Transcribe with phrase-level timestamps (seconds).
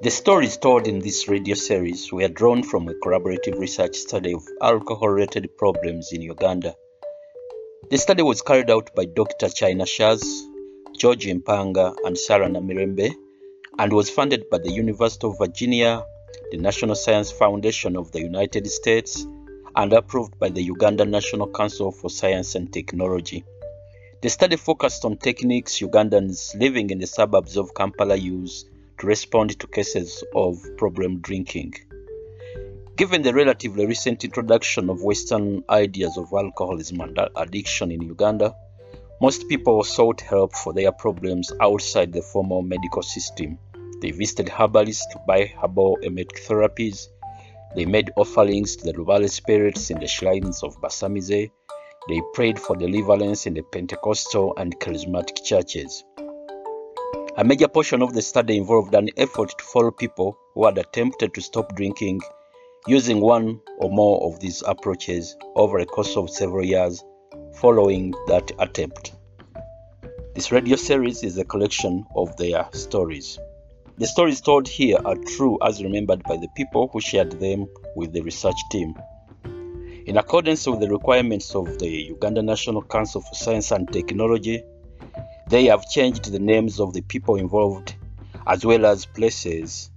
[0.00, 4.46] The stories told in this radio series were drawn from a collaborative research study of
[4.62, 6.76] alcohol related problems in Uganda.
[7.90, 9.48] The study was carried out by Dr.
[9.48, 10.22] China Scherz,
[10.96, 13.12] George Mpanga, and Sarah Namirembe
[13.76, 16.06] and was funded by the University of Virginia,
[16.52, 19.26] the National Science Foundation of the United States,
[19.74, 23.44] and approved by the Uganda National Council for Science and Technology.
[24.20, 28.64] The study focused on techniques Ugandans living in the suburbs of Kampala use
[28.98, 31.74] to respond to cases of problem drinking.
[32.96, 38.56] Given the relatively recent introduction of Western ideas of alcoholism and addiction in Uganda,
[39.20, 43.58] most people sought help for their problems outside the formal medical system.
[44.00, 47.08] They visited herbalists to buy herbal emetic therapies.
[47.74, 51.50] They made offerings to the Lubaale spirits in the shrines of Basamize.
[52.08, 56.04] They prayed for deliverance in the Pentecostal and charismatic churches.
[57.38, 61.34] A major portion of the study involved an effort to follow people who had attempted
[61.34, 62.20] to stop drinking
[62.88, 67.04] using one or more of these approaches over a course of several years
[67.54, 69.12] following that attempt.
[70.34, 73.38] This radio series is a collection of their stories.
[73.98, 78.12] The stories told here are true as remembered by the people who shared them with
[78.12, 78.96] the research team.
[80.06, 84.64] In accordance with the requirements of the Uganda National Council for Science and Technology,
[85.48, 87.94] they have changed the names of the people involved
[88.46, 89.90] as well as places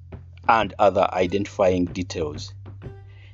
[0.48, 2.54] and other identifying details.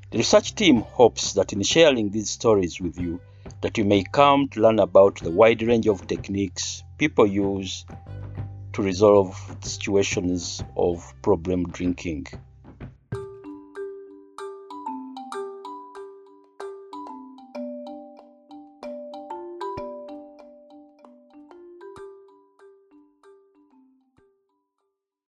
[0.10, 3.20] The research team hopes that in sharing these stories with you
[3.62, 7.86] that you may come to learn about the wide range of techniques people use
[8.74, 12.28] to resolve situations of problem drinking.